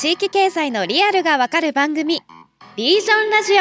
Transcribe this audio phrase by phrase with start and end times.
[0.00, 2.22] 地域経済のリアルがわかる番組
[2.74, 3.56] リージョンラジオ。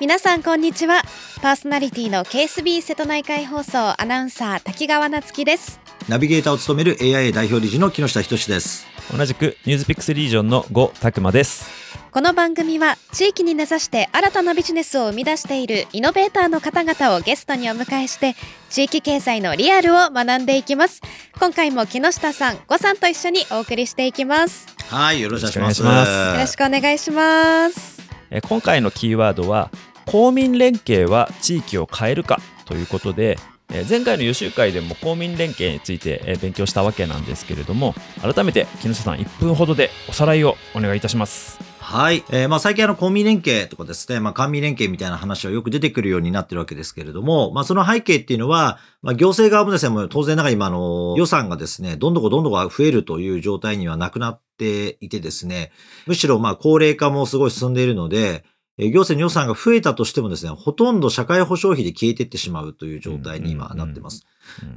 [0.00, 1.02] 皆さんこんにちは。
[1.40, 5.78] パーソナリティの KSB 瀬戸内海放送アナウンサー滝川夏樹です。
[6.08, 8.88] ナビゲーターを務める AIA 代表理事の木下仁です。
[9.16, 11.70] 同じくニュースピックスリージョンの呉拓磨です
[12.12, 18.34] この番組は地域に根ざして新たなビジネスを生み出しているイノベーターの方々をゲストにお迎えして
[18.68, 21.00] 地域経済のリアルを学んでいきます。
[21.40, 24.66] 今回も木下さん呉さんと一緒にお送りしていきます。
[24.90, 26.12] はいよろしくお願いします。
[26.12, 28.02] よろしくお願いします。
[28.30, 29.70] え今回のキーワードは
[30.04, 33.38] 公民連携は地域を変えるかということで
[33.72, 42.24] え前回の予習会でも公民連携について、え勉強したわけなんですけれども改めて木下さん1分ほどでおさらいをお願いいたしますはい。
[42.30, 55.72] えー、まあ最近あの公民連携とかですね、まあ官民連携みたいな話はよく出てくるようになってるわけですけれども、まあその背景っていうのは、まあ行政側もですね、もう当然ながら今あの予算がですね、どんどこどんどこ増えるという状態にはなくなっていてですね、
[56.06, 58.44] むしろまあ高齢化もすごい進んでいるので、
[58.90, 64.26] 行政の予算が増えたとしてもですね、ほとんど社会保障費で消えていってしまうという状態に今なってます。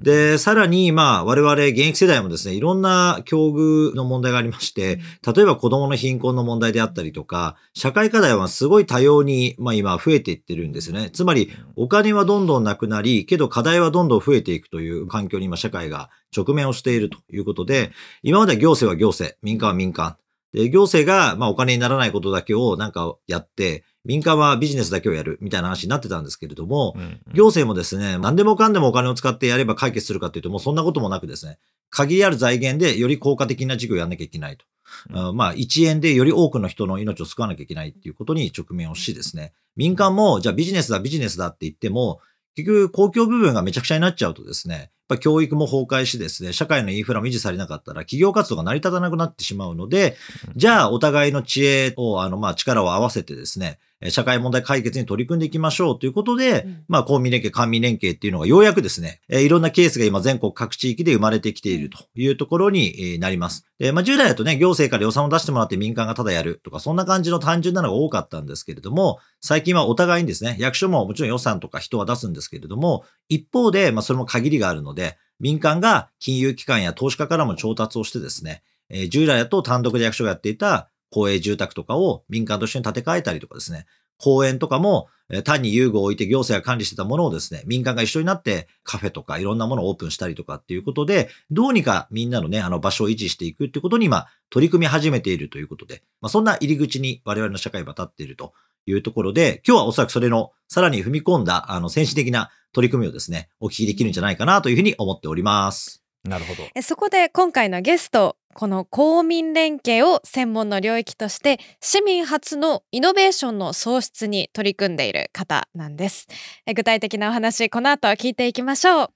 [0.01, 4.99] で、さらに、まあ、我々現役世代もですね、いろんな境遇の問題がありまして、
[5.35, 11.09] 例えば子供の貧困の問題であったりとか、社会課題はすごい多様に、まあ今増えていってるんですね。
[11.11, 17.91] つまり、お金はどんどんなくなり、けど課題はどんどん増えていくという環境に今社会が直面をしているということで、
[18.23, 20.17] 今までは行政は行政、民間は民間。
[20.55, 34.65] で、行政が、まあお金にならないことだけをなんかやって、民間はビジネスだけをやるみたいな話になってたんですけれども、うんうん、行政もですね、何でもかんでもお金を使ってやれば解決するかっていうと、もうそんなこともなくですね、限りある財源でより効果的な事業をやんなきゃいけないと。
[35.09, 42.21] うん、まあ、1円でより多くの人の命を救わなきゃいけないっていうことに直面をしですね、民間も、じゃあビジネスだ、ビジネスだって言っても、
[42.55, 50.15] 結局公共部分がめちゃくちゃになっちゃうとですね、ぱ教育も崩壊しですね、社会のインフラも維持されなかったら企業活動が成り立たなくなってしまうので、
[50.55, 53.79] じゃあお互いの知恵を、あの、まあ、力を合わせてですね、
[54.09, 63.65] 社会問題解決に取り組んでいきましょうということで、うん、まあ、公民連携、官民連携っていうのがようやくですね、いろんなケースが今全国各地域で生まれてきているというところになります。
[63.79, 83.85] で、まあ、従来だとね、行政から予算を出してもらって民間がただやるとか、そんな感じの単純なのが多かったんですけれども、最近はお互いにですね、役所ももちろん予算とか人は出すんですけれども、一方で、まあ、それも限りがあるので、民間が金融機関や投資家からも調達をしてですね、えー、従来だと単独で役所がやっていた公営住宅とかを民間と一緒に建て替えたりとかですね、
[84.17, 85.07] 公園とかも、
[85.45, 98.51] 単に遊具を置いて行政が管理してたものをですね、民間が一緒になってカフェとかいろんなものをオープンしたりとかっていうことで、どうにかみんなのね、あの場所を維持していくっていうことに今取り組み始めているということで、まあ、そんな入り口に我々の社会は立っていると
[98.85, 106.05] いうところで、今日はおそらくそれのさらに踏み込んだ、あの、先進的な取り組みをですね、お聞きできるんじゃないかなというふうに思っております。
[106.25, 106.81] なるほど。
[106.81, 116.27] そこで今回のゲスト、この公民連携を専門の領域として市民初のイノベーションの創出に取り組んでいる方なんです。
[116.73, 119.09] 具体的なお話、この後聞いていきましょう。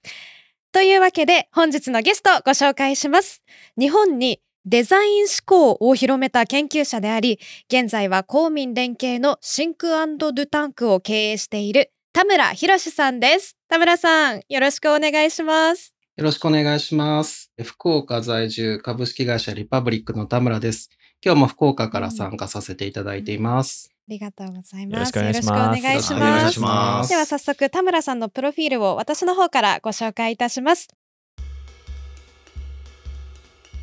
[0.74, 3.42] というわけで本日のゲストご紹介します。
[3.80, 7.40] 日本にデザイン思考を広めた研究者であり、
[7.70, 13.56] 現在は公民連携のシンクドゥタンクを経営している田村博さんです。
[13.70, 15.99] 田村さん、よろしくお願いします。
[16.20, 17.50] よろしくお願いします。
[17.64, 20.90] 福岡在住株式会社リパブリックの田村です。
[21.24, 23.90] 今日も福岡から参加させていただいています。
[23.90, 25.00] ありがとうございます。
[25.00, 26.04] よろしくお願い
[26.52, 27.10] します。
[27.10, 30.90] では早速田村さんのプロフィールを私の方からご紹介いたします。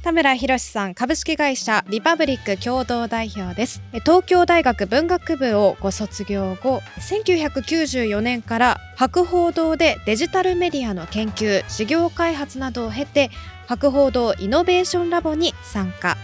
[0.07, 3.83] 田村博さん株式会社リパブリック共同代表です。
[4.05, 13.33] 東京大学文学部をご卒業後1994年から博報堂でデジタルメディアの研究事業開発などを経て
[13.67, 16.17] 博報堂イノベーションラボに参加。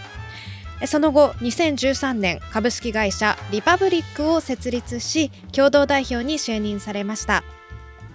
[0.87, 7.43] その後2013年株式会社リパブリックを設立し共同代表に就任されました。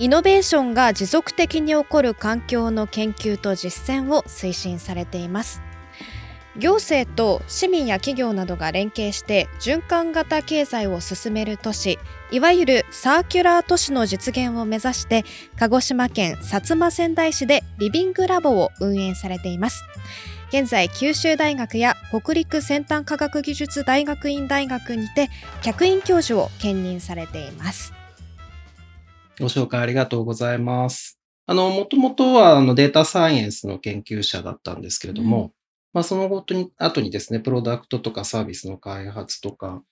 [0.01, 5.61] イノベーションが持続的に起こる環境の研究と実践を推進されています。
[6.57, 12.01] 行政と市民や企業などが連携して循環型経済を進める都市
[12.33, 15.25] いわゆるサーキュラー都市の実現を目指して
[15.57, 19.85] 鹿児島県薩摩川内市でリビングラボを運営されています。
[20.49, 25.29] 現在九州大学や北陸先端科学技術大学院大学にて
[25.63, 27.98] 客員教授を兼任されています。
[29.41, 31.19] ご紹介ありがとうございます。
[31.47, 35.53] あの、もともとはあのデータサイエンスの研究者だったんですけれども、うん、
[35.95, 39.83] まあ、その後に後にですね、プロダクトとかサービスの開発とか、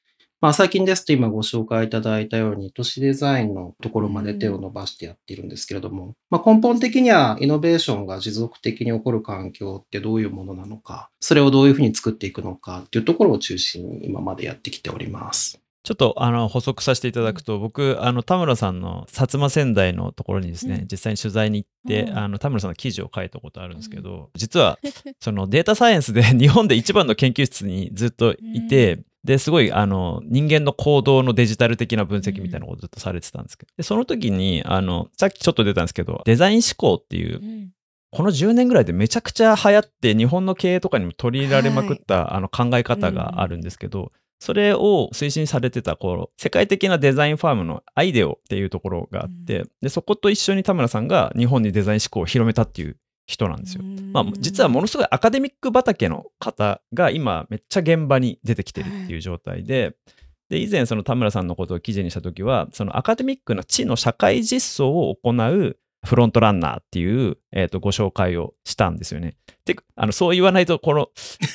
[0.40, 15.58] まあ最近ですと今ご紹介いただいたように都市デザインのところまで手を伸ばしてやっているんですけれども、まあ根本的にはイノベーションが持続的に起こる環境ってどういうものなのか、それをどういうふうに作っていくのかっていうところを中心に今までやってきております。
[15.86, 20.86] ちょっとあの補足させていただくと、僕、あの田村さんの薩摩仙台のところにですね、うん。
[20.90, 22.18] 実際に取材に行って、うん。
[22.18, 24.80] あの田村さんの記事を書いたことあるんですけど、実は
[25.20, 37.70] そのデータサイエンスで 日本で一番の研究室にずっといて、ですごいあの人間の行動のデジタル的な分析みたいなことをずっとされてたんですけど、でその時にあのさっきちょっと出たんですけどデザイン思考っていううん。
[38.12, 52.96] この10年ぐらいでめちゃくちゃ流行って日本の経営とかにも取り入れられまくった、あの考え方があるんですけど、それを推進されてたこう世界的なデザインファームのアイデオっていうところがあって、でそこと一緒に田村さんが日本にデザイン思考を広めたっていう
[53.26, 53.82] 人なんですよ。
[54.12, 59.96] まあ、実はものすごいアカデミック畑の方が今めっちゃ現場に出てきてるっていう状態で、
[60.48, 69.34] で以前その田村さんのことを記事にした時はそのアカデミックな知の社会実装を行うフロントランナーっていう、えー、とご紹介をしたんですよね。
[69.64, 71.06] であのそう言わないとこの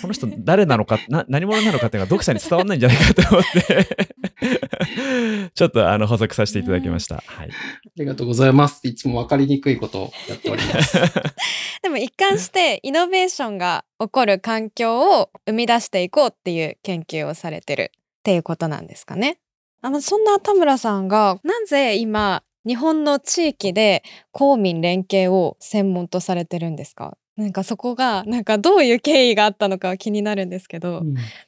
[0.02, 7.24] この人誰なのかな何者なのかっていうのが読者に伝わらないんじゃないかと思って ちょっとあの補足させていただきました。
[7.26, 7.50] はい、あ
[7.96, 8.86] りがとうございます。
[8.88, 10.98] いつも分かりにくいことをやっております。
[11.82, 19.38] でも一貫してイノベーションが起こる環境を生み出していこうっていう研究をされてるっていうことなんですかね。
[19.82, 27.18] あまあそんな田村さんがなぜ今日本の地域で公民連携を専門とされてるんですか？
[27.38, 31.02] なんかそこがなんかどういう経緯があったのか気になるんですけど。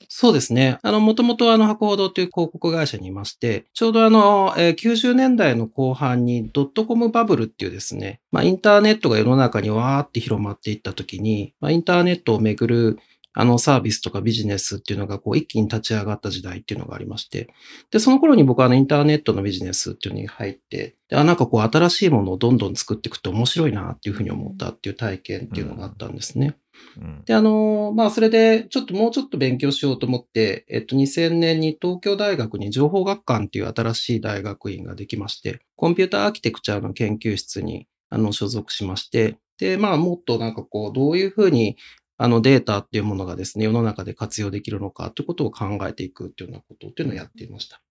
[0.07, 0.79] そうですね。
[0.81, 12.99] あの、もともとあの、博報堂という広告会社にいまして、ちょうどあの、えー90年代の後半にドットコムバブルっていうですね、まあ、インターネットが世の中にわーって広まっていった時に、まあ、インターネットをめぐる
[13.33, 17.49] あのサービスとかビジネスっていうのがこう一気に立ち上がった時代っていうのがありまして、
[17.91, 26.47] で、その頃に僕はあのインターネットのビジネスっていうのに入って、であ、なんかこう新しいものをどんどん作っていくと面白いなっていうふうに思ったっていう体験っていうのがあったんですね。
[26.47, 41.77] うんで、あのまあ、それで、ちょっともうちょっと勉強しようと思って、えっと、2000年に東京大学に情報学館っていう新しい大学院ができまして、コンピューターアーキテクチャの研究室に、あの、所属しまして、で、まあ、もっとなんかこう、どういうふうに、
[42.23, 47.81] あの、データっていうものがですね、世の中で活用できるのかということを考えていくっていうようなことっていうのをやっていました。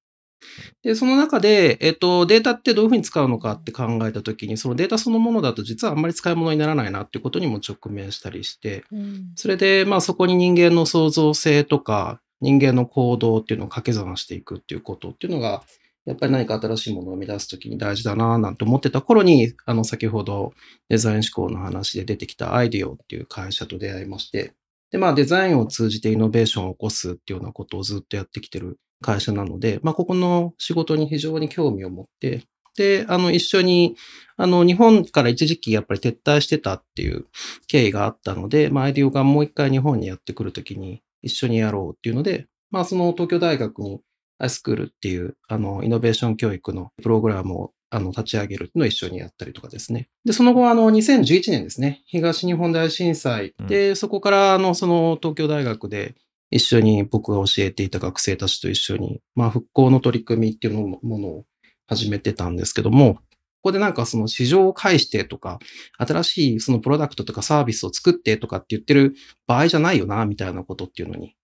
[0.82, 15.62] で、その中で、えっと、データってどういうふうに使うのかって考えたときに、そのデータそのものだと実はあんまり使い物にならないなっていうことにも直面したりして、うんそれで、まあそこに人間の創造性とか、人間の行動っていうのを掛け算していくっていうことっていうのが、
[16.04, 20.52] やっぱり何か新しいものを生み出すときに大事だななんて思ってた頃に、あの先ほど
[20.88, 24.54] デザイン思考の話で出てきたアイディオっていう会社と出会いまして、
[24.90, 32.42] で、まあデザインを通じてイノベーションを起こすっていうようなことをずっとやってきてる会社なので、まあここの仕事に非常に興味を持って、
[32.76, 33.96] で、あの一緒に、
[34.36, 37.26] あの日本から一時期やっぱり撤退してたっていう
[37.66, 44.00] 経緯があったので、まあ、アイディオがもう一回日本にやってくるときに一緒にやろうっていうので、まあ、その東京大学に
[44.48, 50.08] スクールっていう、あの、イノベーション教育のプログラムをあの立ち上げるのを一緒にやったりとかですね。
[50.24, 53.54] で、その後、あの、2011年ですね、東日本大震災。
[53.68, 56.14] で、そこから、あの、その東京大学で
[56.50, 61.44] 一緒に僕が教えていた学生たちと一緒に、まあ、復興の取り組みっていうのものを
[61.86, 63.16] 始めてたんですけども、
[63.62, 65.60] ここでなんかその市場を介してとか、
[65.98, 69.14] 新しいそのプロダクトとかサービスを作ってとかって言ってる
[69.46, 71.36] 場合じゃないよな、みたいなことっていうのに、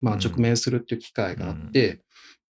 [0.00, 0.20] まあうん。
[0.20, 2.00] 直面するっていう機会があって、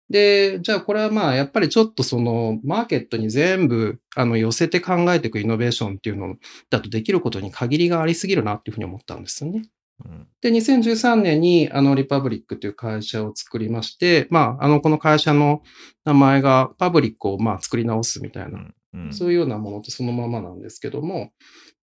[0.09, 6.35] で、じゃあこれはまあやっぱりちょっとそのマーケットに全部あの寄せて考えていくイノベーションっていうの
[6.69, 9.63] だとできることに限りがありすぎるなっていうふうに思ったんですよね。
[10.05, 15.63] うんで、2013年に、あの、リパブリックという会社を作りまして、まあ、あの、この会社の
[16.05, 18.59] 名前がパブリックを、まあ、作り直すみたいな、
[18.93, 19.13] うん。
[19.13, 21.31] そういうようなものってそのままなんですけども、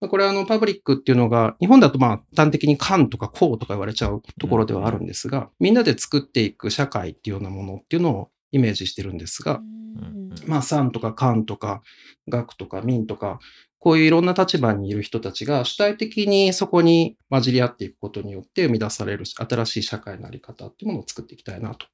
[0.01, 10.35] まあこれはあの、パブリックっていうのが、日本だとまあ、端的に官とか公とか言われちゃうところではあるんですが、みんなで作っていく社会っていうようなものっていうのをイメージしてるんですが、うん。
[10.47, 11.83] まあ、産とか官とか
[12.29, 13.39] 学とか民とか、
[13.85, 21.87] こういういろんな立場にいる人たちが主体的にそこに混じり合っていくことによって生み出される新しい社会のあり方っていうものを作っていきたいなと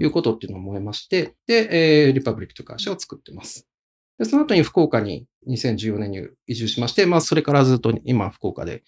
[0.00, 3.68] いうことっていうのを思いまして、で、えーリパブリックという会社を作ってます。
[4.18, 8.82] で、その後に福岡に2014年に移住しまして、まあ、それからずっと今福岡で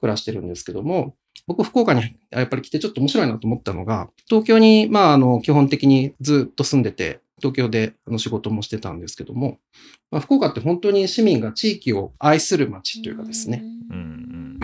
[0.00, 1.14] 暮らしてるんですけども、
[1.46, 9.58] 僕、福岡にやっぱり来てちょっと面白いなと思ったのが、東京に、まあ、あの、基本的にずっと住んでて、東京であの仕事もしてたんですけども、
[10.10, 13.62] まあ、福岡って本当に市民が地域を愛する街というかですね、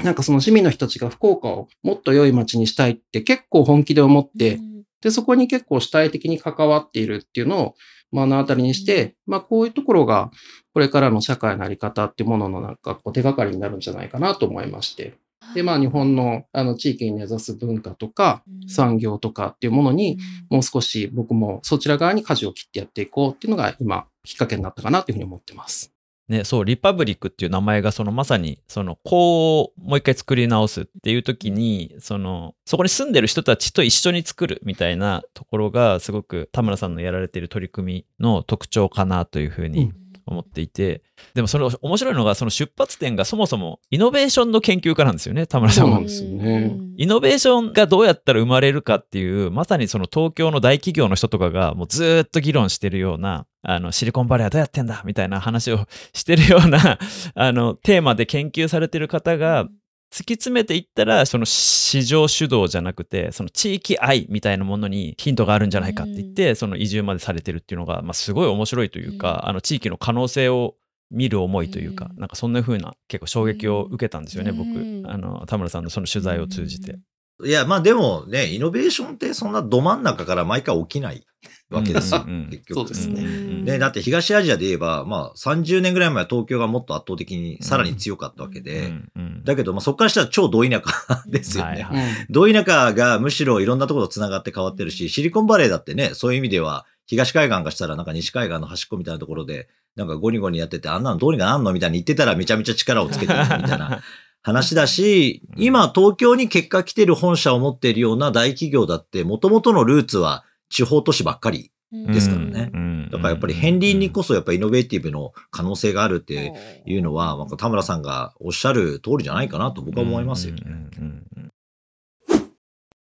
[0.04, 4.60] なんかその市民の人たちが福岡をもっと良い街にしたいって結構本気で思って、
[5.00, 7.74] で、そこに結構主体的に関わっているっていうのを
[8.12, 10.30] 目の当たりにして、まあこういうところが
[10.72, 15.14] これからの社会のあり方っていうもののなんかこう手がかりになるんじゃないかなと思いまして。
[15.54, 20.18] で、まあ日本のあの地域に根ざす文化とかうん産業とかっていうものに
[20.50, 25.95] もう少し僕もそちら側に舵を切ってやっていこうっていうのが今きっかけになったかなというふうに思ってます。
[26.28, 39.92] ね、そう、リパブリックっていう名前が、そのまさに、その、こう、もう一回作り直すっていう時に、その、そこに住んでる人たちと一緒に作るみたいなところが、すごく田村さんのやられている取り組みの特徴かなというふうに
[40.26, 41.02] 思っていて、
[41.34, 46.02] でもその面白いのが、その出発点がそもそもイノベーションの研究家なんですよね、田村さんはそうなん。
[46.04, 56.98] ですよねイノベーションがどうやったら生まれるかっていう、まさにその東京の大企業の人とかがもうずーっと議論してるような、あの、シリコンバレーはどうやってんだみたいな話をしてるような、
[57.34, 59.68] あの、テーマで研究されてる方が、
[60.12, 70.76] 突き詰めていったら、その市場主導じゃなくて、その地域愛みたいなものにヒントがあるんじゃないかって言って、その移住までされてるっていうのが、まあ、すごい面白いというか、うんあの、地域の可能性を
[71.10, 74.68] 見る思いというか、うんなんかそんな風な結構衝撃を受けたんですよね、僕。
[74.70, 76.98] うんあの、田村さんのその取材を通じて。
[77.44, 81.26] いや、まあでもね、イノベーションってそんなど真ん中から毎回起きない
[81.70, 82.50] わけですよ、うんうんうん。
[82.50, 82.80] 結局。
[82.80, 83.22] そうですね。
[83.22, 91.70] うんで、だって東アジアで言えば、まあ30年ぐらい前は東京がもっと圧倒的にさらに強かったわけで、うんうんだけど、まあそこからしたら超ど田舎 ですよね。
[91.70, 92.26] はいはい。
[92.30, 104.02] ど田舎がむしろいろんなところと繋がって変わってるし、シリコンバレーだってね、そういう意味では、東海岸がしたらなんか西海岸の端っこみたいなところで、なんかゴニゴニやってて、あんなのどうにかなんのみたいに言ってたらめちゃめちゃ力をつけてるみたいな
[104.46, 105.62] 話だし、うん。
[105.64, 111.72] 今東京に結果来てる本社を持っているような大企業だって、元々のルーツは地方都市ばっかり。
[111.92, 112.70] ですからね。
[112.72, 113.10] うん。
[113.10, 116.52] だからやっぱり片鱗にこそやっぱりイノベーティブの可能性があるって
[116.84, 120.62] いうのは、なんか田村さんがおっしゃる通りじゃないかなと僕は思いますよね。
[120.64, 121.52] うんうんうんうん。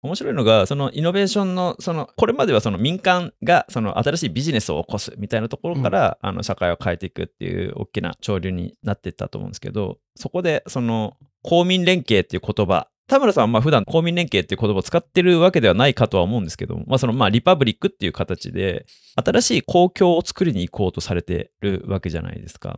[0.03, 22.77] 面白いのが、そのイノベーションの、その、これまではその民間がその新しいビジネスを起こすみたいなところから、あの社会を変えていくっていう大きな潮流になっていったと思うんですけど、そこでその公民連携っていう言葉、田村さんはまあ普段公民連携っていう言葉を使ってるわけではないかとは思うんですけど、まあそのまあリパブリックっていう形で、新しい公共を作りに行こうとされてるわけじゃないですか。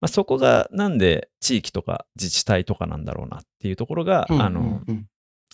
[0.00, 5.06] まあ、そこがなんで地域とか自治体とかなんだろうなっていうところが、うんあの、うんうん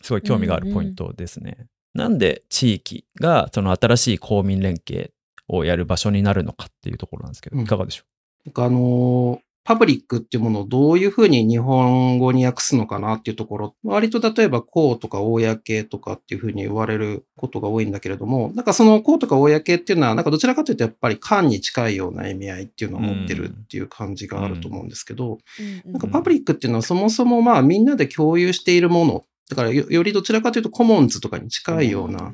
[0.05, 1.69] すごい興味があるポイントですね。
[1.95, 5.15] なんで地域がその新しい公民連携
[5.47, 8.05] をやる場所になるのかっていうところなんですけど、うんいかがでしょ
[8.47, 25.39] なんかあのーパブリックっていうものをどういうふうに日本語に訳すのかなっていうところ、割と例えば公とか公とかっていうふうに言われることが多いんだけれども、なんかその公とか公っていうのは、なんかどちらかというとやっぱり官に近いような意味合いっていうのを持ってるっていう感じがあると思うんですけど、
[25.85, 32.33] なんかパブリックっていうのはそもそもまあみんなで共有しているもの、だからよよりどちらかというとコモンズとかに近いような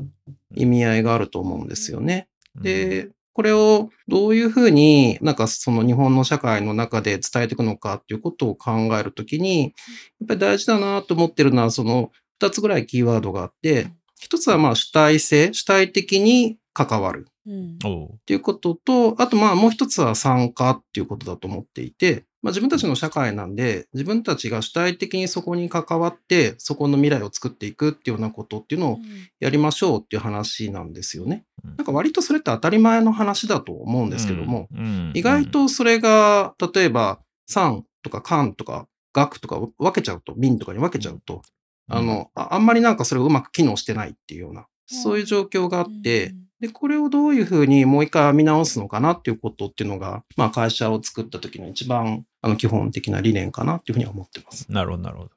[0.54, 2.28] 意味合いがあると思うんですよね。
[2.58, 2.62] う。
[2.62, 12.10] で、これをどういうふうになんかその日本の社会の中で伝えていくのかっていうことを考えるときに、やっぱり大事だなと思ってるのはその
[12.42, 28.98] 2つぐらいキーワードがあって、一つはまあ主体性、主体的に関わるっていうことと、あとまあもう一つは参加っていうことだと思っていて、まあ自分たちの社会なんで、自分たちが主体的にそこに関わって、そこの未来を作っていくっていうようなことっていうのを
[29.40, 31.44] やりましょうっていう話なんですよね。
[31.76, 35.12] なんか割とそれって当たり前の話だと思うんですけども、、うん。
[35.14, 41.42] 意外、とそれが、例えば、産とか官とか学とか分けちゃうと、民とかに分けちゃうと、
[41.88, 54.70] あの、ああんまりなんかそれをうまく機能してないっていうような、そういう状況があって、で、これをどういうふうにもう一回編み直すのかなっていうことっていうのが、まあ会社を作った時の一番あの基本的な理念かなっていうふうには思ってます。
[54.70, 55.30] なるほど、なるほど。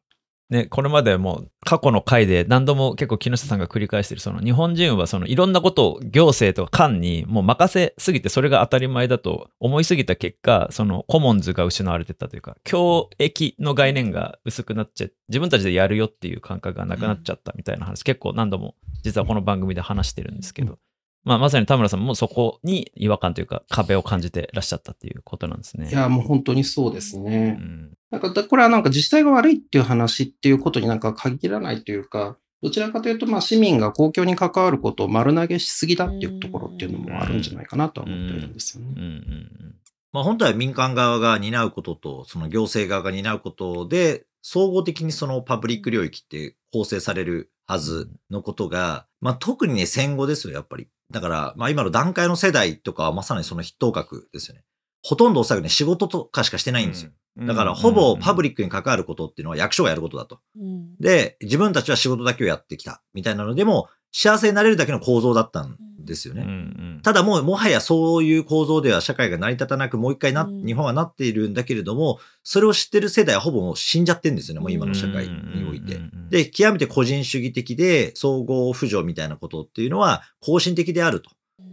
[0.49, 20.77] ね、これまでもう過去の回で何度も結構木下さんが繰り返してるその日本人はそのいろんなことを行政とか官にもう任せすぎてそれが当たり前だと思いすぎた結果そのコモンズが失われてたというか教益の概念が薄くなっちゃ自分たちでやるよっていう感覚がなくなっちゃったみたいな話、結構何度も実はこの番組で話してるんですけど、
[21.23, 25.89] まあ、まさに田村さんもそこに違和感というか壁を感じてらっしゃったっていうことなんですね。
[25.89, 27.51] いや、もう本当にそうですうね。
[27.51, 38.93] んなんか、だこれはなんか自治体が悪いっていう話っていうことになんか限らないというか、どちらかというと、まあ市民が公共に関わることを丸投げしすぎだっていうところっていうのもあるんじゃないかなとは思ってるんですよね。
[38.95, 39.75] うんうん
[40.13, 50.87] まあ本当は民間側が担うことと、その行政側が担うことで、総合的にそのパブリック領域って構成されるはずのことが、まあ特にね戦後ですよ、やっぱり。
[51.11, 54.63] だから、まあ今の段階の世代とかはまさにその筆頭格ですよね。
[55.03, 57.09] ほとんどおそらくね、仕事とかしかしてないんですよ。
[57.09, 57.15] うん
[57.47, 60.41] だからほぼパブリリックに関わることっていうのは役所がやることだと。
[60.59, 66.41] うんで、自分たちは仕事だけをやってきたみたいなのでも、幸せになれるだけの構造だったんですよね。
[66.41, 66.53] うんう
[66.97, 66.99] ん。
[67.03, 70.65] ただもう、もはやそういう構造では社会が成り立たなく、もう一回な、うん。
[70.65, 75.99] 日本はなっているんだけれども、それを知ってる世代はほぼもう死んじゃってるんですよね、もう今の社会において。
[76.29, 81.29] で、極めて個人主義的で、総合扶助みたいなことっていうのは、更新的であると。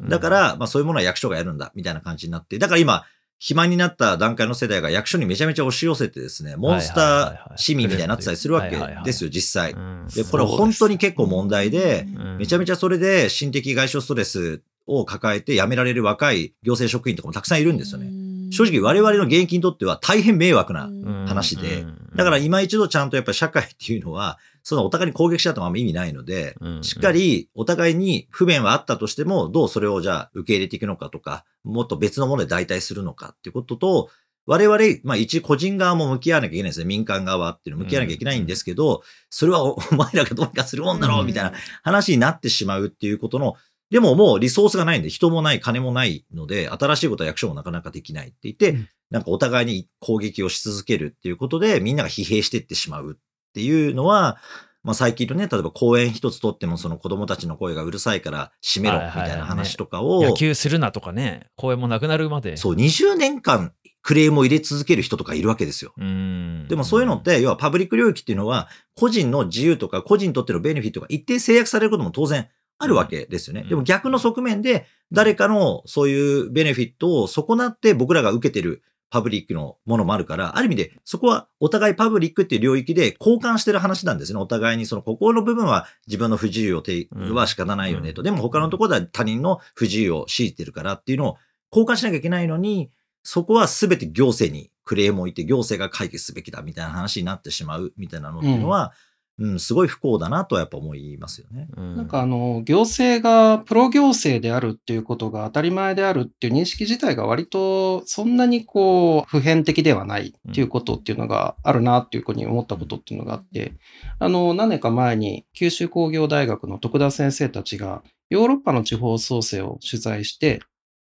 [0.08, 3.04] だから、まあそういうものは役所がやるんだ、みたいな感じになって、だから今、
[3.38, 9.72] 暇になった段階の世代が役所にめちゃめちゃ押し寄せてですね、モンスター市民みたいになってたりするわけですよ、実際。
[9.72, 10.06] うん。
[10.08, 12.38] で、これ本当に結構問題で、うん。
[12.38, 18.10] めちゃめちゃそれで心的外傷ストレスを抱えて辞められる若い行政職員とかもたくさんいるんですよね。
[18.50, 21.26] 正直我々の現役にとっては大変迷惑なうん。
[21.28, 21.82] 話で。
[21.82, 22.10] うん。
[22.16, 24.38] だから今一度ちゃんとやっぱり社会っていうのは、
[24.68, 26.84] そのお互いに攻撃し合ってもあんま意味ないので、うん。
[26.84, 34.10] しっかりお互いに不便はあったとしても、どうそれをじゃあ受け入れていくのかとか、もっと別のもので代替するのかっていうことと、
[34.44, 36.84] 我々、まあ一個人側も向き合わなきゃいけないんですね。
[36.84, 43.54] 民間側っていうの向き合わなきゃいけないんですけど、それはお お前らがどうにかするもんだろうみたいな話になってしまうっていうことの、
[43.90, 48.88] でももうリソースがないんで、人もない、金もないので、新しいことは役所もなかなかできないって言って、うん。
[49.10, 53.18] なんかお互いに攻撃をし続けるっていうことで、みんなが疲弊していってしまう
[53.58, 54.38] っていうのは、
[54.84, 62.56] まあ最近のね、例えば公園一つとってもその子供たちの声がうるさいから閉めろみたいな話とかを、野球するなとかね、公園もなくなるまで。
[62.56, 63.72] そう、20年間
[64.02, 65.92] クレームを入れ続ける人とかいるわけですよ。
[65.98, 66.66] うん。
[66.68, 72.48] でもそういうのって、要はパブリック領域っていうのは、個人の自由とか個人にとってのベネフィットが一定制約されることも当然
[72.78, 73.62] あるわけですよね。
[73.62, 84.38] うんでも逆の側面で、誰かのそういうベネフィットを損なって僕らが受けてるパブリックのものもあるから、ある意味でそこはお互いパブリックっていう領域で交換してる話なんですね。
[84.38, 88.22] お互いにそのここの部分は自分の不自由をてうんは仕方ないよねと。
[88.22, 91.36] でも他のところでは他人の不自由を強いてるからっていうのを
[91.72, 92.90] 交換しなきゃいけないのに、
[93.22, 98.92] そこは全て行政にクレームを置いて行政が解決すべきだみたいな話になってしまうみたいなのっていうのは、
[99.38, 101.68] うん、すごい不幸だなとはやっぱ思いますよね。
[101.76, 113.74] うん、なんかあの、行政がプロ行政であるっていうことが当たり前であるっていう認識自体が割とそんなにこう普遍的ではないっていうことっていうのがあるなっていうふうに思ったことっていうのがあって、
[114.18, 120.60] あの、何年か前に九州工業大学の徳田先生たちがヨーロッパの地方創生を取材して、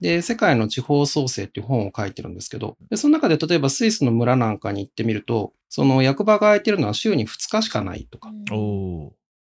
[0.01, 8.31] で、世界の地方創生っていう本を書いてるんですけど、でその中で例えばスイスの村なんかに行ってみると、その役場が空いてるのは週に2日しかないとか、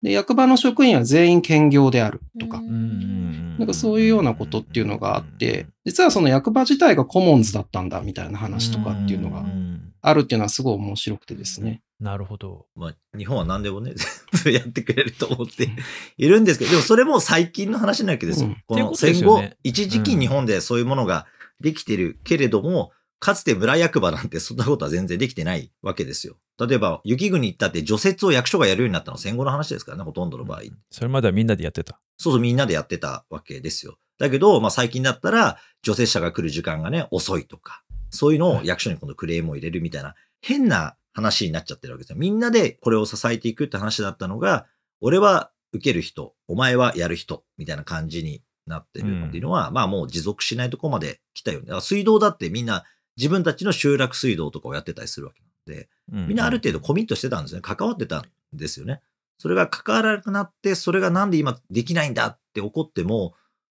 [0.03, 2.61] で、役場の職員は全員兼業であるとか。
[2.61, 11.81] なんかそういうようなことっていうのがあって、実はその役場自体がコモンズだったんだみたいな話とかっていうのがんあるっていうのはすごい面白くてですね。
[11.99, 12.67] なるほど。
[12.75, 13.93] まあ、日本は何でもね、
[14.33, 15.69] 全部やってくれると思って
[16.17, 18.49] いるんですけど、でもそれも最近の話なわけですよ。
[18.49, 18.63] うん。
[18.67, 19.57] この戦後、よね。
[19.63, 21.25] 一時期日本でそういうものが
[21.59, 26.37] できてるけれども、かつて村役場なんてそんなことは全然できてないわけですよ。
[26.59, 30.61] 例えば、雪国行ったって除雪を役所がやるようになったのは戦後の話ですからね、ほとんどの場合。
[30.91, 31.99] それまではみんなでやってた。
[32.17, 33.97] そうそうみんなでやってたわけですよ。
[34.19, 42.17] だけど、まあ最近だったら、除雪車が来る時間がね、遅いとか、そういうのを役所に今度クレームを入れるみたいな、変な話になっちゃってるわけですよ。
[42.17, 44.65] みんなでこれを支えていくって話だったのが、
[45.01, 51.79] 俺は受ける人、お前はやる人、みたいな感じになってるっていうのは、まあもう持続しないとこまで来たよね。
[51.81, 52.83] 水道だってみんな
[53.17, 55.89] 自分たちの集落水道とかをやってたりするわけなんで、
[56.27, 57.61] みんなある程度コミットしてたんですね。
[57.61, 59.01] 関わってたんですよね。
[59.37, 63.33] それが関わらなくなって、それがなんで今できないんだって怒っても、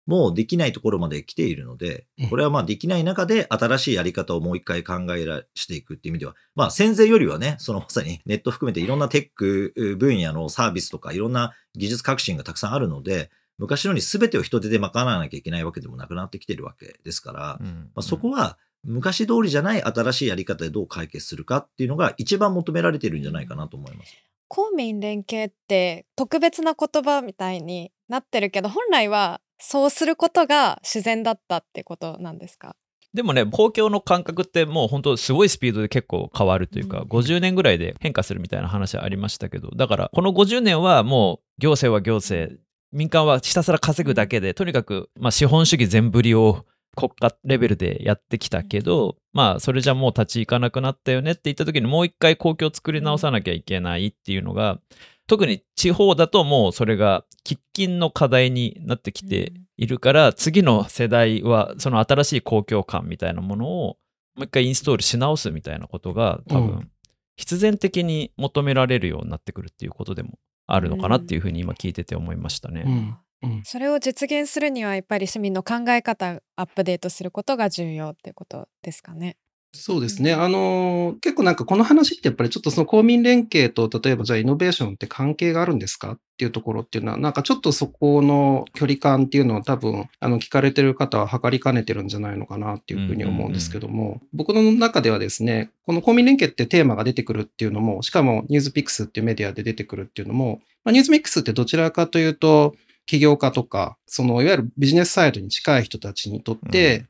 [0.07, 24.14] もうできないところまで来ているのでうん、これはまあできない中で新しいやり方をもう一回考えらしていくっていう意味では、まあ戦前よりはね、そのまさに ネット含めていろんなテック分野のサービスとかいろんな技術革新がたくさんあるので、昔のように全てを人手で賄わなきゃいけないわけでもなくなってきてるわけですから、まあ、そこは昔通りじゃない新しいやり方でどう解決するかっていうのが一番求められてるんじゃないかなと思います。
[24.48, 32.76] 公民連携って特別な言葉みたいになってるけど本来はそうすることが自然だったってことなんですか？
[33.14, 37.08] でもね、公共の感覚ってもう本当すごいスピードで結構変わるというか、うん。
[37.08, 42.54] 50年ぐらいで変化するみたいな話ありましたけど、だからこの50年はもう行政は行政、
[42.92, 46.66] 民間はひたすら稼ぐだけで、とにかくまあ資本主義全振りを
[46.98, 54.80] 国家レベルでやってきたけど、まあそれじゃもう立ち行かなくなったよねって言った時にもう一回公共を作り直さなきゃいけないっていうのが、
[55.28, 63.96] 特に地方だともうそれが喫緊の課題になってきているから、次の世代はその新しい公共感みたいなものを
[64.34, 66.90] もう一回インストールし直すみたいなことが多う分
[67.37, 72.82] 必然的に求められるようになってくるっていうことでもあるのかなっていうふうに今聞いてて思いましたね。
[72.84, 73.16] うんうん
[73.64, 79.37] それを実現するにはやっぱり市民の考え方をアップデートすることが重要ってことですかね。
[79.72, 80.33] そうですね。
[80.33, 102.74] あの、結構なんかこの話ってやっぱりちょっとその公民連携と、例えばじゃあイノベーションって関係があるんですかっていうところっていうのは、なんかちょっとそこの距離感っていうのを多分、あの、聞かれてる方は測りかねてるんじゃないのかなっていうふうに思うんですけども、僕の中ではですね、この公民連携ってテーマが出てくるっていうのも、しかもニュースピックスっていうメディアで出てくるっていうのも、まあ、ニュースピックスってどちらかというと、
[103.09, 107.07] 起業家とか、そのいわゆるビジネスサイドに近い人たちにとって、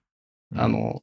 [0.52, 0.60] うん。
[0.60, 1.02] あの、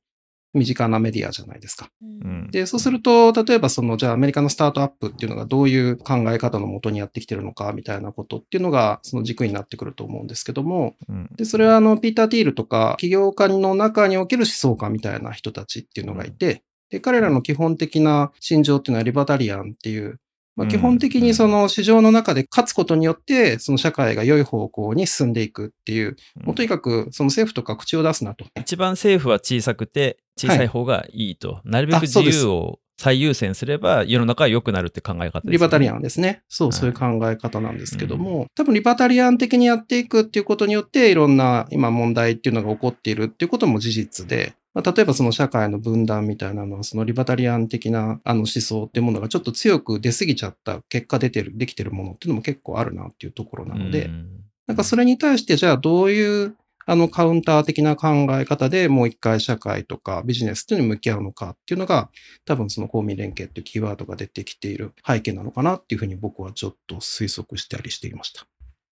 [0.53, 1.89] 身近なメディアじゃないですか。
[2.01, 2.49] うん。
[2.49, 11.29] で、そうすると、例えばその、じゃあアメリカのスタートアップっていうのがどういう考え方のもとにやってきてるのかみたいなことっていうのが、その軸になってくると思うんですけども、うん。
[11.35, 20.19] で、それはあの、ピーター・ティールとか、起業家の中における思想家みたいな人たちっていうのがいて、で、彼らの基本的な心情っていうのはリバタリアンっていう、
[20.55, 20.69] まあ、うん。
[20.69, 28.45] 基本的にその市場の中で勝つことによって、その社会が良い方向に進んでいくっていう、もうとにかくその政府とか口を出すなと。
[28.59, 36.43] 一番政府は小さくて小さい方がいいと、なるべく自由を最優先すれば世の中は良くなるって考え方です、ね、リバタリアンンですね。
[36.47, 36.77] そう、はい。
[36.77, 54.11] そういう考え方なんですけども、多分リバタリアン的にやっていくっていうことによって、いろんな今問題っていうのが起こっているっていうことも事実で、まあ、例えばその社会の分断みたいなのは、そのリバタリアン的なあの思想っていうものがちょっと強く出過ぎちゃった結果出てる、できてるものっていうのも結構あるなっていうところなので、
[54.67, 56.57] なんかそれに対してじゃあどういう
[56.87, 62.09] あのカウンター的な考え方でもう一回社会とかビジネスっていうのに向き合うのかっていうのが
[62.45, 68.45] 多分その公民連携っていうキーワードが出てきている背景なのかなっていうふうに僕はちょっと推測したりしていました。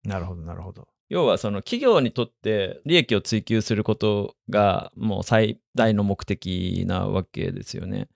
[0.04, 8.08] なるほどなるほど要はその企業にとって利益を追求することがもう最大の目的なわけですよね。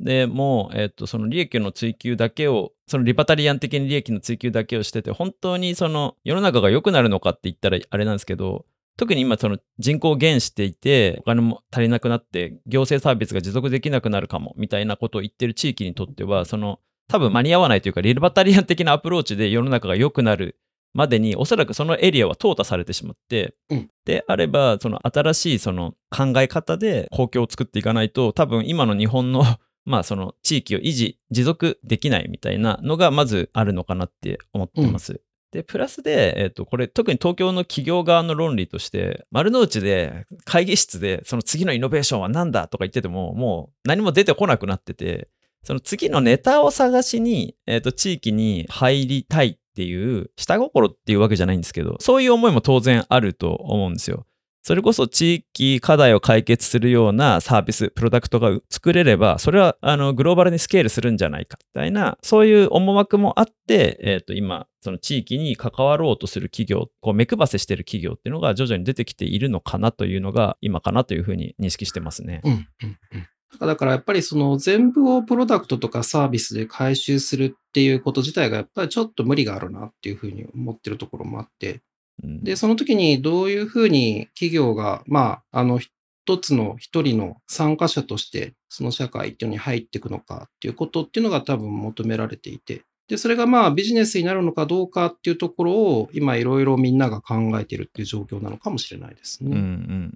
[0.00, 8.66] でもう、えっと、その利益の追求だけをそのリバタリアン的に利益の追求だけをしてて本当にその世の中が良くなるのかって言ったらあれなんですけど
[8.98, 20.58] 特に今その人口減していてお金も足りなくなって行政サービスが持続できなくなるかもみたいなことを言ってる地域にとってはその多分間に合わないというかリバタリアン的なアプローチで世の中が良くなる
[20.94, 29.44] までにおそらくそのエリアは淘汰されてしまって、うんであればその新しいその考え方で公共を作っていかないと多分今の日本の
[29.84, 35.20] まあその地域を維持持続できないみたいなのがまずあるのかなって思ってます。
[35.52, 45.28] で、プラスで、えっ、と、これ、特に東京の企業側の論理として、丸の内で、会議室で、その次のイノベーションは何だとか言ってても、もう何も出てこなくなってて、
[45.62, 54.26] その次のネタを探しに、えっ、と、地域に入りたいっていう、下心っていうわけじゃないんですけど、そういう思いも当然あると思うんですよ。
[54.64, 72.40] それこそ地域課題を解決するようなサービス、プロダクトが作れれば、それはあのグローバルにスケールするんじゃないかみたいな、そういう思惑もあって、えっ、と今、その地域に関わろうとする企業、こう目配せしてる企業っていうのが徐々に出てきているのかなというのが今かなというふうに認識してますね。
[72.44, 73.26] うん、うん、うん。
[73.60, 81.82] だからやっぱりその全部をプロダクトとかサービスで回収するっていうこと自体がやっぱりちょっと無理があるなっていうふうに思ってるところもあって、
[82.22, 82.44] うん。
[82.44, 99.50] で、その時にどういうふうに企業が、まあ、あの、一つの一人の参加者として、その社会っていうのに入っていくのかっていうことっていうのが多分求められていて、で、それがまあビジネスになるのかどうかっていうところを今いろいろみんなが考えているっていう状況なのかもしれないですね。
[99.50, 99.64] うんうんう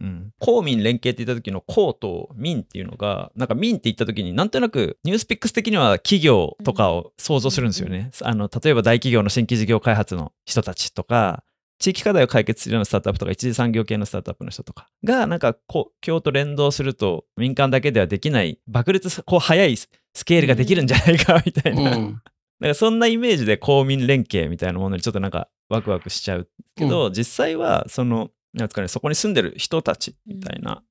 [0.06, 8.10] ん、公民連携って言った時の公と民っていうのがなんか民って言った時になんとなくニュースピックス的には企業とかを想像するんですよね。
[8.22, 11.42] あの例えば大企業の新規事業開発の人たちとか
[11.78, 19.88] 地域課題を解決するようなスタートアップとか一次産業系のスタートアップの人とかがなんかこう今日と連動すると民間だけではできない爆裂さこう早いス
[20.24, 22.22] ケールができるんじゃないかみたいな、うん。
[22.60, 30.82] なんかそんなイメージで公民連携みたいなものにちょっとなんかワクワクしちゃうけど、実際はそのなんかねそこに住んでる人たちみたいな、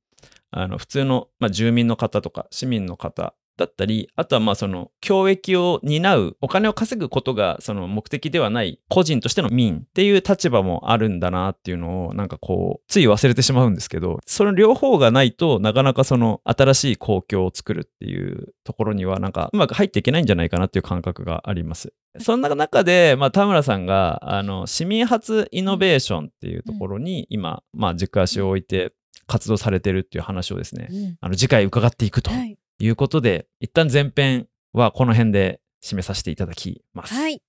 [0.51, 21.93] あの普通の、まあ、住民の方とか市民の方だったりあとはまあその教益を担うお金を稼ぐことがその目的ではない個人としての民っていう立場もあるんだなっていうのをなんかこうつい忘れてしまうんですけどその両方がないとなかなかその新しい公共を作るっていうところにはなんかうまく入っていけないんじゃないかなっていう感覚があります。
[22.19, 28.93] そんな中で、まあ、田村さんがあの市民発イノベーションっていうところに今、まあ、軸足を置いて
[29.27, 31.17] 活動されてるっていう話をですね、うん。
[31.19, 32.31] あの次回伺っていくと。
[32.31, 32.37] は
[32.79, 32.85] い。
[32.85, 37.13] いうことで、一旦前編はこの辺で締めさせていただきます。
[37.13, 37.41] はい。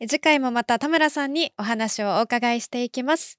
[0.00, 3.38] え次回もまた田村さんにお話をお伺いしていきます。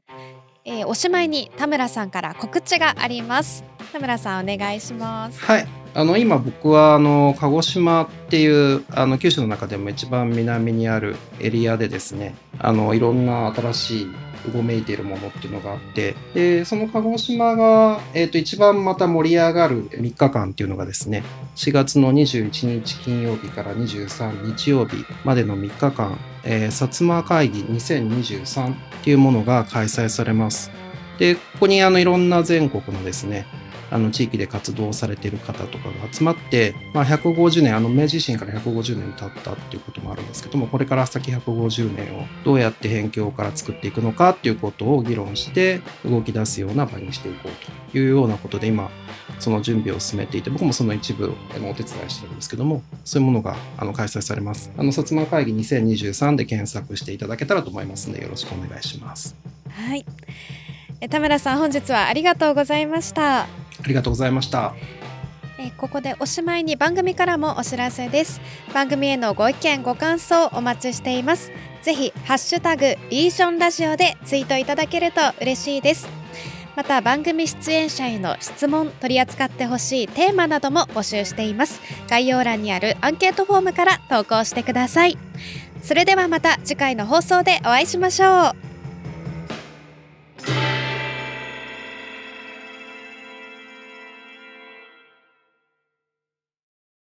[0.64, 3.64] えーおしまいに田村さんから告知があります。
[3.92, 5.40] 田村さんお願いします。
[5.40, 5.68] はい。
[5.96, 14.08] あの今僕はあの鹿児島っていうあの九州の中でも一番南にあるエリアでですねあのいろんな新しい
[14.48, 21.24] うごめいているものっていうのがあってでその鹿児島が、えー、と一番また盛り上がる3日間っていうのがですね
[21.56, 30.72] 4月の21日金曜日から23日曜日までの3日間、えー、薩摩会議2023っていうものが開催されます。
[31.18, 33.46] でここにあのいろんな全国のですね
[33.96, 48.92] あの地域で活動されている方とかが集まって、まあ、150年あの明治維新から150年経ったっていうこともあるんですけどもこれから先150年をどうやって辺境から作っていくのかっていうことを議論して動き出すような場にしていこうというようなことで今
[49.40, 51.36] その準備を進めていて僕もその一部を
[51.70, 54.72] お手伝いしてるんですけどもそういうものがあの開催されます。
[54.78, 59.36] あの薩摩会議2023で検索していただけたらと思いますのでよろしくお願いします。
[59.70, 60.06] はい。
[61.10, 63.65] 田村さん本日はありがとうございました。
[63.86, 64.74] ありがとうございました。
[65.58, 68.42] えここでおしまいに番組からもお知らせです。
[68.74, 71.52] 番組へのご意見ご感想お待ちしています。
[71.84, 76.10] ぜひハッシュタグリージョンラジオでツイートいただけると嬉しいです。
[76.76, 85.18] また番組出演者への質問取り扱ってほしいテーマなども募集しています概要欄にあるアンケートフォームから投稿してください
[85.82, 88.75] それではまた次回の放送でお会いしましょう